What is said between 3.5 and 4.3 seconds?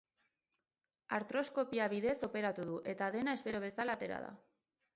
bezala atera